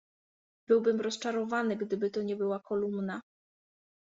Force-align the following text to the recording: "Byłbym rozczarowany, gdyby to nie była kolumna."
"Byłbym 0.67 1.01
rozczarowany, 1.01 1.75
gdyby 1.77 2.09
to 2.09 2.21
nie 2.21 2.35
była 2.35 2.59
kolumna." 2.59 3.21